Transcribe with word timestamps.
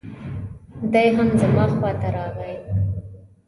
دی 0.93 1.07
هم 1.15 1.29
زما 1.41 1.65
خواته 1.75 2.09
راغی. 2.15 2.55